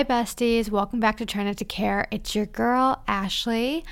[0.00, 0.70] Hi, besties.
[0.70, 2.08] Welcome back to Try Not to Care.
[2.10, 3.84] It's your girl, Ashley.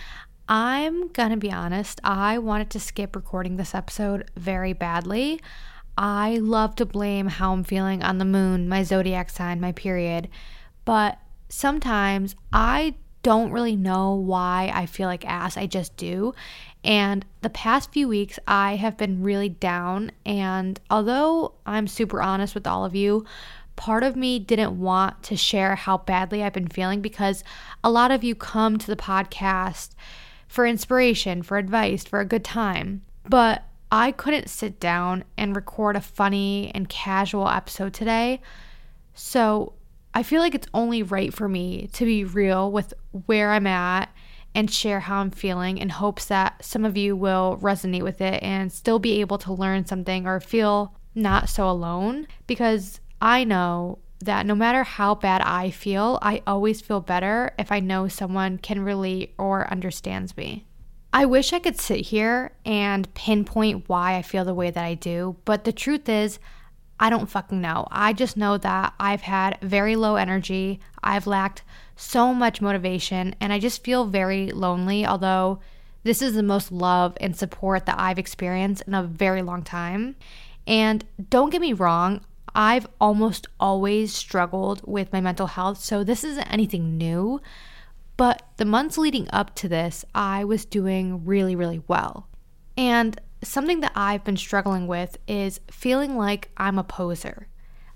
[0.48, 5.38] I'm gonna be honest, I wanted to skip recording this episode very badly.
[5.98, 10.30] I love to blame how I'm feeling on the moon, my zodiac sign, my period,
[10.86, 11.18] but
[11.50, 15.58] sometimes I don't really know why I feel like ass.
[15.58, 16.32] I just do.
[16.82, 20.12] And the past few weeks, I have been really down.
[20.24, 23.26] And although I'm super honest with all of you,
[23.78, 27.44] part of me didn't want to share how badly I've been feeling because
[27.84, 29.90] a lot of you come to the podcast
[30.48, 33.02] for inspiration, for advice, for a good time.
[33.28, 33.62] But
[33.92, 38.40] I couldn't sit down and record a funny and casual episode today.
[39.14, 39.74] So
[40.12, 42.92] I feel like it's only right for me to be real with
[43.26, 44.12] where I'm at
[44.56, 48.42] and share how I'm feeling in hopes that some of you will resonate with it
[48.42, 53.98] and still be able to learn something or feel not so alone because I know
[54.20, 58.58] that no matter how bad I feel, I always feel better if I know someone
[58.58, 60.66] can relate or understands me.
[61.12, 64.94] I wish I could sit here and pinpoint why I feel the way that I
[64.94, 66.38] do, but the truth is,
[67.00, 67.86] I don't fucking know.
[67.90, 71.62] I just know that I've had very low energy, I've lacked
[71.96, 75.60] so much motivation, and I just feel very lonely, although
[76.02, 80.16] this is the most love and support that I've experienced in a very long time.
[80.66, 82.20] And don't get me wrong,
[82.58, 87.40] I've almost always struggled with my mental health, so this isn't anything new.
[88.16, 92.26] But the months leading up to this, I was doing really, really well.
[92.76, 97.46] And something that I've been struggling with is feeling like I'm a poser.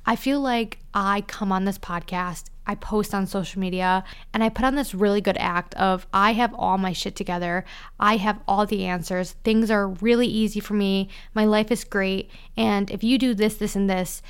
[0.06, 4.48] I feel like I come on this podcast, I post on social media, and I
[4.48, 7.64] put on this really good act of I have all my shit together.
[7.98, 9.32] I have all the answers.
[9.42, 11.08] Things are really easy for me.
[11.34, 12.30] My life is great.
[12.56, 14.22] And if you do this, this, and this,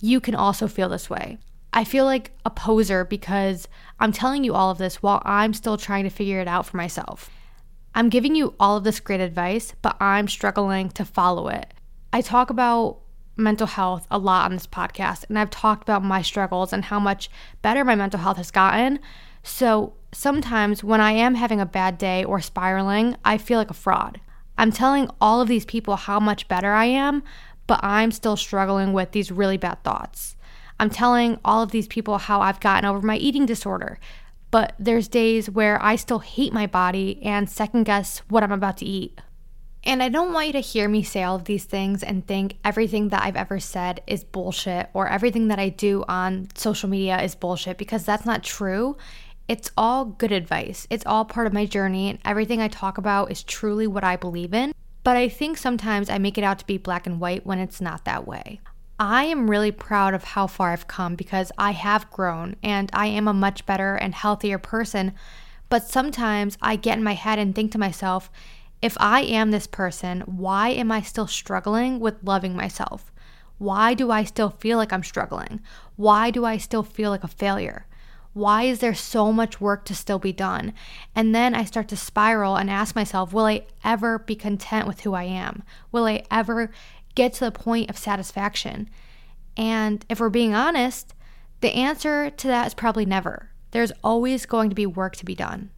[0.00, 1.38] you can also feel this way.
[1.72, 3.68] I feel like a poser because
[4.00, 6.76] I'm telling you all of this while I'm still trying to figure it out for
[6.76, 7.30] myself.
[7.94, 11.72] I'm giving you all of this great advice, but I'm struggling to follow it.
[12.12, 12.98] I talk about
[13.36, 17.00] mental health a lot on this podcast, and I've talked about my struggles and how
[17.00, 17.30] much
[17.62, 18.98] better my mental health has gotten.
[19.42, 23.74] So sometimes when I am having a bad day or spiraling, I feel like a
[23.74, 24.20] fraud.
[24.58, 27.22] I'm telling all of these people how much better I am,
[27.70, 30.34] but I'm still struggling with these really bad thoughts.
[30.80, 34.00] I'm telling all of these people how I've gotten over my eating disorder,
[34.50, 38.78] but there's days where I still hate my body and second guess what I'm about
[38.78, 39.20] to eat.
[39.84, 42.56] And I don't want you to hear me say all of these things and think
[42.64, 47.22] everything that I've ever said is bullshit or everything that I do on social media
[47.22, 48.96] is bullshit because that's not true.
[49.46, 50.88] It's all good advice.
[50.90, 54.16] It's all part of my journey, and everything I talk about is truly what I
[54.16, 54.72] believe in.
[55.02, 57.80] But I think sometimes I make it out to be black and white when it's
[57.80, 58.60] not that way.
[58.98, 63.06] I am really proud of how far I've come because I have grown and I
[63.06, 65.14] am a much better and healthier person.
[65.70, 68.30] But sometimes I get in my head and think to myself,
[68.82, 73.10] if I am this person, why am I still struggling with loving myself?
[73.56, 75.60] Why do I still feel like I'm struggling?
[75.96, 77.86] Why do I still feel like a failure?
[78.32, 80.72] Why is there so much work to still be done?
[81.14, 85.00] And then I start to spiral and ask myself, will I ever be content with
[85.00, 85.62] who I am?
[85.90, 86.70] Will I ever
[87.14, 88.88] get to the point of satisfaction?
[89.56, 91.14] And if we're being honest,
[91.60, 93.50] the answer to that is probably never.
[93.72, 95.70] There's always going to be work to be done.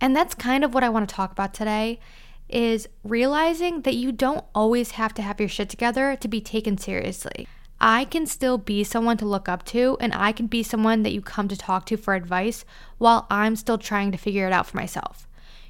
[0.00, 2.00] And that's kind of what I want to talk about today
[2.48, 6.76] is realizing that you don't always have to have your shit together to be taken
[6.76, 7.48] seriously.
[7.86, 11.12] I can still be someone to look up to, and I can be someone that
[11.12, 12.64] you come to talk to for advice
[12.96, 15.28] while I'm still trying to figure it out for myself.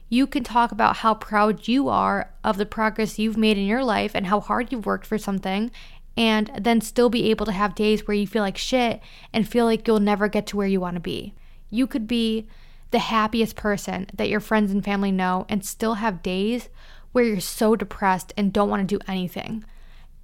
[0.09, 3.83] You can talk about how proud you are of the progress you've made in your
[3.83, 5.73] life and how hard you've worked for something,
[6.17, 9.01] and then still be able to have days where you feel like shit
[9.33, 11.35] and feel like you'll never get to where you want to be.
[11.69, 12.47] You could be
[12.93, 16.69] the happiest person that your friends and family know and still have days
[17.11, 19.65] where you're so depressed and don't want to do anything.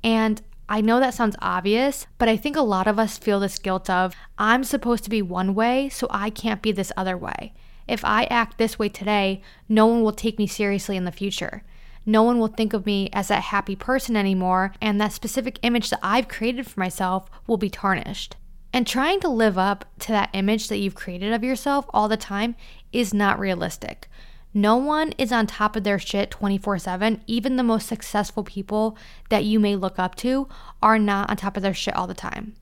[0.04, 0.40] And
[0.72, 3.90] I know that sounds obvious, but I think a lot of us feel this guilt
[3.90, 7.54] of, I'm supposed to be one way, so I can't be this other way.
[7.88, 11.64] If I act this way today, no one will take me seriously in the future.
[12.06, 15.90] No one will think of me as that happy person anymore, and that specific image
[15.90, 18.36] that I've created for myself will be tarnished.
[18.72, 22.16] And trying to live up to that image that you've created of yourself all the
[22.16, 22.54] time
[22.92, 24.08] is not realistic.
[24.52, 27.22] No one is on top of their shit 24 7.
[27.26, 28.96] Even the most successful people
[29.28, 30.48] that you may look up to
[30.82, 32.54] are not on top of their shit all the time.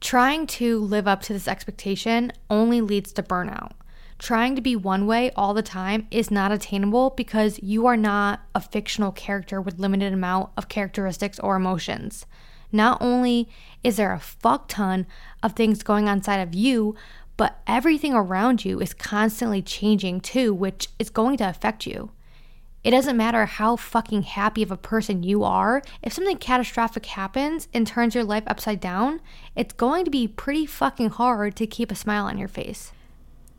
[0.00, 3.72] Trying to live up to this expectation only leads to burnout.
[4.18, 8.40] Trying to be one way all the time is not attainable because you are not
[8.54, 12.24] a fictional character with limited amount of characteristics or emotions.
[12.70, 13.48] Not only
[13.84, 15.06] is there a fuck ton
[15.42, 16.94] of things going on inside of you,
[17.36, 22.10] but everything around you is constantly changing too, which is going to affect you.
[22.84, 27.68] It doesn't matter how fucking happy of a person you are, if something catastrophic happens
[27.72, 29.20] and turns your life upside down,
[29.54, 32.90] it's going to be pretty fucking hard to keep a smile on your face.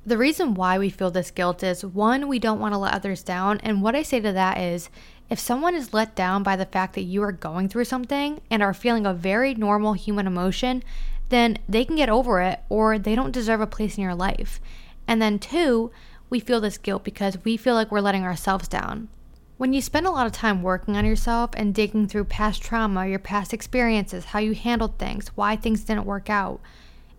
[0.06, 3.24] The reason why we feel this guilt is one, we don't want to let others
[3.24, 3.62] down.
[3.64, 4.90] And what I say to that is
[5.30, 8.62] if someone is let down by the fact that you are going through something and
[8.62, 10.84] are feeling a very normal human emotion,
[11.34, 14.60] then they can get over it or they don't deserve a place in your life.
[15.08, 15.92] And then, two,
[16.30, 19.10] we feel this guilt because we feel like we're letting ourselves down.
[19.58, 23.08] When you spend a lot of time working on yourself and digging through past trauma,
[23.08, 26.60] your past experiences, how you handled things, why things didn't work out,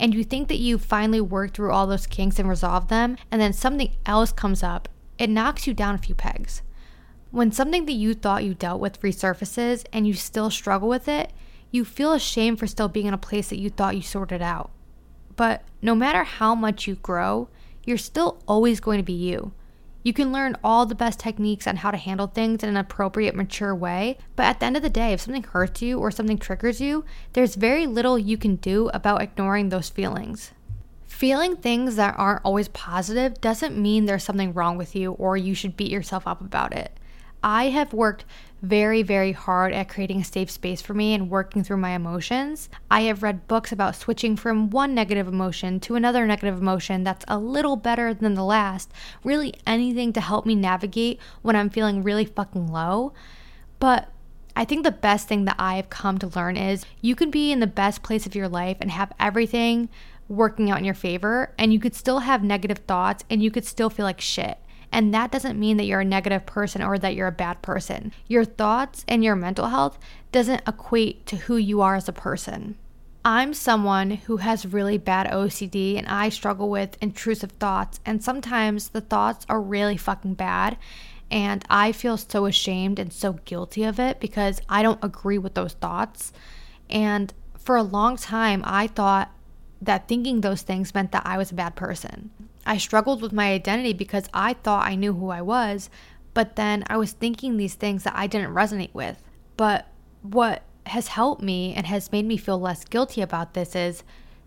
[0.00, 3.40] and you think that you finally worked through all those kinks and resolved them, and
[3.40, 4.88] then something else comes up,
[5.18, 6.62] it knocks you down a few pegs.
[7.30, 11.32] When something that you thought you dealt with resurfaces and you still struggle with it,
[11.74, 14.70] you feel ashamed for still being in a place that you thought you sorted out.
[15.34, 17.48] But no matter how much you grow,
[17.84, 19.52] you're still always going to be you.
[20.04, 23.34] You can learn all the best techniques on how to handle things in an appropriate,
[23.34, 26.38] mature way, but at the end of the day, if something hurts you or something
[26.38, 30.52] triggers you, there's very little you can do about ignoring those feelings.
[31.06, 35.54] Feeling things that aren't always positive doesn't mean there's something wrong with you or you
[35.56, 36.96] should beat yourself up about it.
[37.42, 38.24] I have worked
[38.64, 42.68] very, very hard at creating a safe space for me and working through my emotions.
[42.90, 47.24] I have read books about switching from one negative emotion to another negative emotion that's
[47.28, 48.90] a little better than the last.
[49.22, 53.12] Really, anything to help me navigate when I'm feeling really fucking low.
[53.78, 54.08] But
[54.56, 57.52] I think the best thing that I have come to learn is you can be
[57.52, 59.88] in the best place of your life and have everything
[60.28, 63.66] working out in your favor, and you could still have negative thoughts and you could
[63.66, 64.58] still feel like shit.
[64.94, 68.12] And that doesn't mean that you're a negative person or that you're a bad person.
[68.28, 69.98] Your thoughts and your mental health
[70.30, 72.76] doesn't equate to who you are as a person.
[73.24, 77.98] I'm someone who has really bad OCD and I struggle with intrusive thoughts.
[78.06, 80.78] And sometimes the thoughts are really fucking bad.
[81.28, 85.54] And I feel so ashamed and so guilty of it because I don't agree with
[85.54, 86.32] those thoughts.
[86.88, 89.32] And for a long time, I thought
[89.82, 92.30] that thinking those things meant that I was a bad person.
[92.66, 95.90] I struggled with my identity because I thought I knew who I was,
[96.32, 99.22] but then I was thinking these things that I didn't resonate with.
[99.56, 99.86] But
[100.22, 104.02] what has helped me and has made me feel less guilty about this is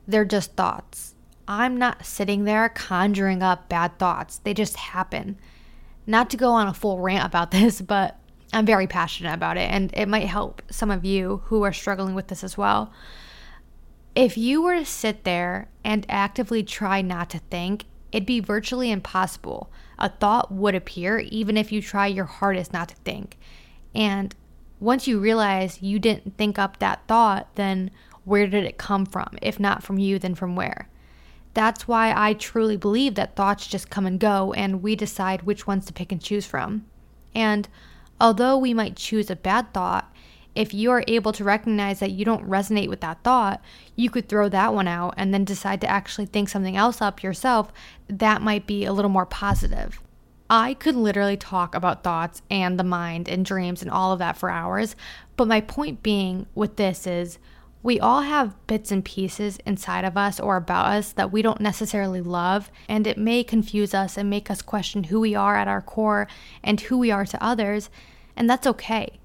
[0.07, 1.15] they're just thoughts.
[1.47, 5.37] I'm not sitting there conjuring up bad thoughts, they just happen.
[6.05, 8.17] Not to go on a full rant about this, but
[8.53, 12.15] I'm very passionate about it, and it might help some of you who are struggling
[12.15, 12.91] with this as well.
[14.15, 18.91] If you were to sit there and actively try not to think, it'd be virtually
[18.91, 19.71] impossible.
[19.99, 23.37] A thought would appear even if you try your hardest not to think.
[23.95, 24.35] And
[24.79, 27.91] once you realize you didn't think up that thought, then
[28.25, 29.29] where did it come from?
[29.41, 30.89] If not from you, then from where?
[31.53, 35.65] That's why I truly believe that thoughts just come and go and we decide which
[35.65, 36.85] ones to pick and choose from.
[37.33, 37.67] And
[38.21, 40.13] although we might choose a bad thought,
[40.57, 43.61] if you are able to recognize that you don't resonate with that thought,
[43.95, 47.21] you could throw that one out and then decide to actually think something else up
[47.21, 47.71] yourself
[48.07, 50.01] that might be a little more positive.
[50.49, 54.35] I could literally talk about thoughts and the mind and dreams and all of that
[54.35, 54.95] for hours,
[55.35, 57.37] but my point being with this is
[57.83, 61.61] we all have bits and pieces inside of us or about us that we don't
[61.61, 65.67] necessarily love, and it may confuse us and make us question who we are at
[65.67, 66.27] our core
[66.63, 67.91] and who we are to others,
[68.35, 69.19] and that's okay.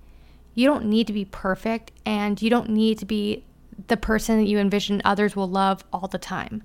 [0.54, 3.44] You don't need to be perfect and you don't need to be
[3.88, 6.62] the person that you envision others will love all the time.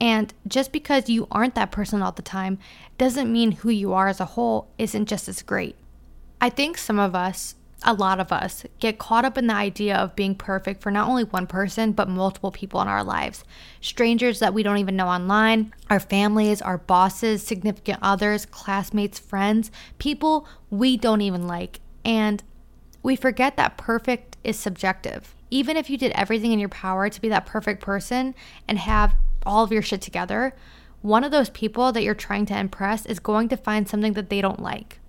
[0.00, 2.58] And just because you aren't that person all the time
[2.96, 5.76] doesn't mean who you are as a whole isn't just as great.
[6.40, 9.94] I think some of us, a lot of us, get caught up in the idea
[9.94, 13.44] of being perfect for not only one person, but multiple people in our lives.
[13.82, 19.70] Strangers that we don't even know online, our families, our bosses, significant others, classmates, friends,
[19.98, 21.80] people we don't even like.
[22.06, 22.42] And
[23.02, 25.34] we forget that perfect is subjective.
[25.50, 28.34] Even if you did everything in your power to be that perfect person
[28.68, 29.14] and have
[29.44, 30.54] all of your shit together,
[31.02, 34.28] one of those people that you're trying to impress is going to find something that
[34.28, 35.00] they don't like.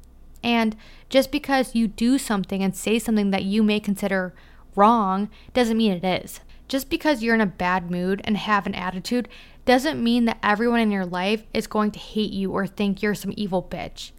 [0.43, 0.75] And
[1.09, 4.33] just because you do something and say something that you may consider
[4.75, 6.39] wrong doesn't mean it is.
[6.67, 9.27] Just because you're in a bad mood and have an attitude
[9.65, 13.13] doesn't mean that everyone in your life is going to hate you or think you're
[13.13, 14.11] some evil bitch.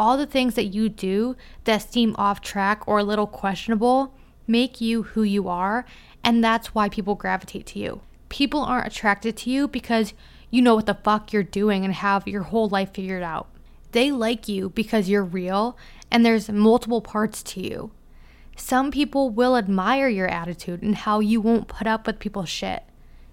[0.00, 4.14] All the things that you do that seem off track or a little questionable
[4.46, 5.84] make you who you are,
[6.24, 8.00] and that's why people gravitate to you.
[8.30, 10.14] People aren't attracted to you because
[10.48, 13.50] you know what the fuck you're doing and have your whole life figured out.
[13.92, 15.76] They like you because you're real
[16.10, 17.90] and there's multiple parts to you.
[18.56, 22.84] Some people will admire your attitude and how you won't put up with people's shit.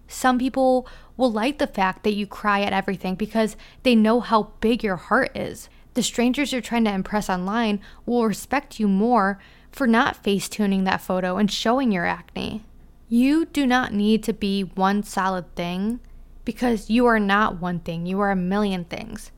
[0.09, 4.51] Some people will like the fact that you cry at everything because they know how
[4.59, 5.69] big your heart is.
[5.97, 9.39] The strangers you're trying to impress online will respect you more
[9.71, 12.63] for not face tuning that photo and showing your acne.
[13.09, 15.99] You do not need to be one solid thing
[16.45, 19.31] because you are not one thing, you are a million things.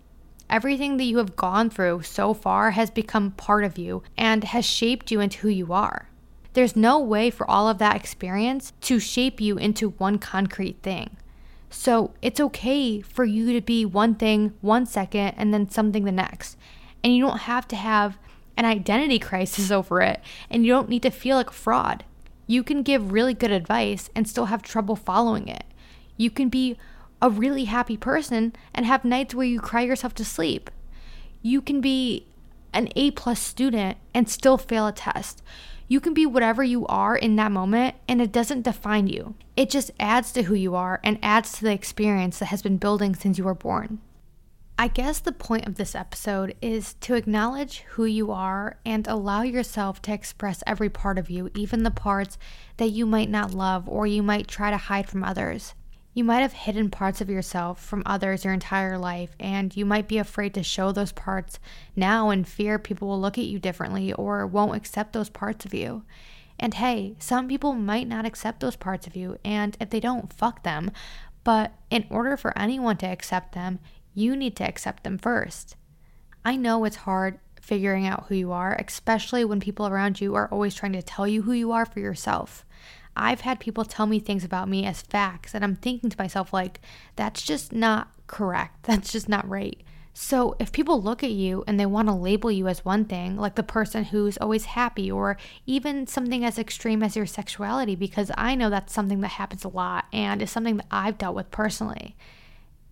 [0.49, 4.65] Everything that you have gone through so far has become part of you and has
[4.65, 6.09] shaped you into who you are.
[6.51, 11.15] There's no way for all of that experience to shape you into one concrete thing.
[11.69, 16.11] So it's okay for you to be one thing one second and then something the
[16.11, 16.57] next.
[17.03, 18.17] And you don't have to have
[18.57, 22.03] an identity crisis over it, and you don't need to feel like a fraud.
[22.47, 25.63] You can give really good advice and still have trouble following it.
[26.17, 26.77] You can be
[27.21, 30.69] a really happy person and have nights where you cry yourself to sleep.
[31.41, 32.25] You can be
[32.73, 35.43] an A plus student and still fail a test.
[35.91, 39.33] You can be whatever you are in that moment and it doesn't define you.
[39.57, 42.77] It just adds to who you are and adds to the experience that has been
[42.77, 43.99] building since you were born.
[44.77, 49.41] I guess the point of this episode is to acknowledge who you are and allow
[49.41, 52.37] yourself to express every part of you, even the parts
[52.77, 55.73] that you might not love or you might try to hide from others.
[56.13, 60.07] You might have hidden parts of yourself from others your entire life, and you might
[60.07, 61.59] be afraid to show those parts
[61.95, 65.73] now in fear people will look at you differently or won't accept those parts of
[65.73, 66.03] you.
[66.59, 70.33] And hey, some people might not accept those parts of you, and if they don't,
[70.33, 70.91] fuck them.
[71.43, 73.79] But in order for anyone to accept them,
[74.13, 75.75] you need to accept them first.
[76.43, 80.49] I know it's hard figuring out who you are, especially when people around you are
[80.49, 82.65] always trying to tell you who you are for yourself.
[83.15, 86.53] I've had people tell me things about me as facts, and I'm thinking to myself,
[86.53, 86.81] like,
[87.15, 88.83] that's just not correct.
[88.83, 89.81] That's just not right.
[90.13, 93.37] So, if people look at you and they want to label you as one thing,
[93.37, 98.31] like the person who's always happy, or even something as extreme as your sexuality, because
[98.37, 101.51] I know that's something that happens a lot and is something that I've dealt with
[101.51, 102.15] personally,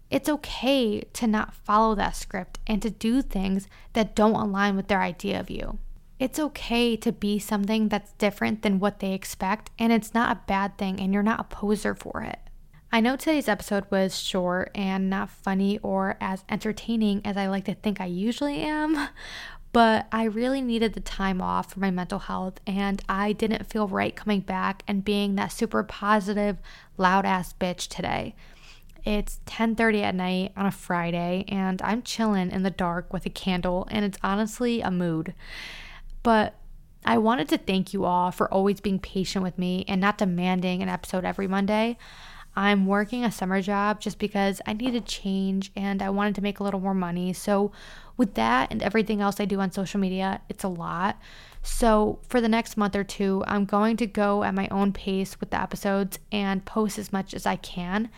[0.10, 4.88] it's okay to not follow that script and to do things that don't align with
[4.88, 5.80] their idea of you.
[6.20, 10.42] It's okay to be something that's different than what they expect, and it's not a
[10.48, 12.40] bad thing, and you're not a poser for it.
[12.92, 17.66] I know today's episode was short and not funny or as entertaining as I like
[17.66, 19.10] to think I usually am,
[19.74, 23.88] but I really needed the time off for my mental health, and I didn't feel
[23.88, 26.58] right coming back and being that super positive,
[26.98, 28.34] loud ass bitch today.
[29.06, 33.30] It's 10:30 at night on a Friday and I'm chilling in the dark with a
[33.30, 35.34] candle and it's honestly a mood.
[36.24, 36.56] But
[37.06, 40.82] I wanted to thank you all for always being patient with me and not demanding
[40.82, 41.98] an episode every Monday.
[42.58, 46.60] I'm working a summer job just because I needed change and I wanted to make
[46.60, 47.32] a little more money.
[47.32, 47.72] So,
[48.18, 51.20] with that and everything else I do on social media, it's a lot.
[51.62, 55.40] So, for the next month or two, I'm going to go at my own pace
[55.40, 58.10] with the episodes and post as much as I can.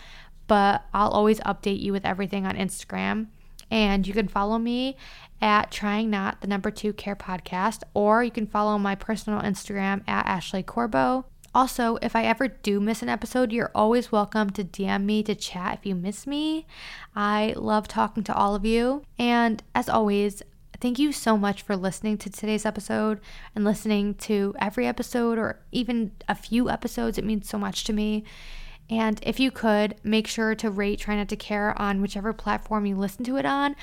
[0.47, 3.27] But I'll always update you with everything on Instagram.
[3.69, 4.95] And you can follow me
[5.41, 10.01] at trying not the number two care podcast, or you can follow my personal Instagram
[10.07, 11.25] at Ashley Corbo.
[11.53, 15.33] Also, if I ever do miss an episode, you're always welcome to DM me to
[15.33, 16.67] chat if you miss me.
[17.15, 19.03] I love talking to all of you.
[19.17, 20.43] And as always,
[20.79, 23.19] thank you so much for listening to today's episode
[23.55, 27.17] and listening to every episode or even a few episodes.
[27.17, 28.23] It means so much to me.
[28.89, 32.85] And if you could, make sure to rate Try Not to Care on whichever platform
[32.85, 33.75] you listen to it on.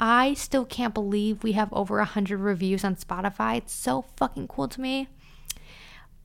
[0.00, 3.58] I still can't believe we have over 100 reviews on Spotify.
[3.58, 5.08] It's so fucking cool to me.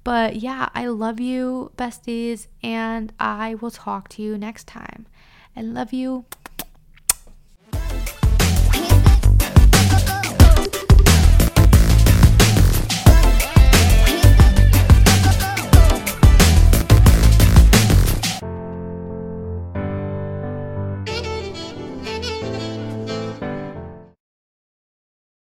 [0.05, 5.07] But yeah, I love you, besties, and I will talk to you next time.
[5.57, 6.25] I love you.